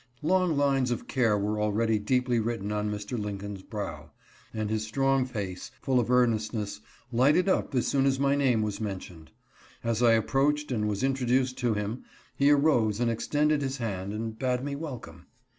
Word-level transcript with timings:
Long 0.23 0.57
lines 0.57 0.89
of 0.89 1.07
care 1.07 1.37
were 1.37 1.61
already 1.61 1.99
deeply 1.99 2.39
written 2.39 2.71
on 2.71 2.89
Mr. 2.89 3.19
Lincoln's 3.19 3.61
brow, 3.61 4.09
and 4.51 4.67
his 4.71 4.83
strong 4.83 5.25
face, 5.27 5.69
full 5.79 5.99
of 5.99 6.09
earnestness, 6.09 6.81
lighted 7.11 7.47
up 7.47 7.75
as 7.75 7.85
soon 7.85 8.07
as 8.07 8.19
my 8.19 8.35
name 8.35 8.63
was 8.63 8.81
men 8.81 8.97
tioned. 8.97 9.27
As 9.83 10.01
I 10.01 10.13
approached 10.13 10.71
and 10.71 10.87
was 10.87 11.03
introduced 11.03 11.59
to 11.59 11.75
him 11.75 12.03
he 12.35 12.49
arose 12.49 12.99
and 12.99 13.11
extended 13.11 13.61
his 13.61 13.77
hand, 13.77 14.11
and 14.11 14.39
bade 14.39 14.63
me 14.63 14.75
welcome. 14.75 15.27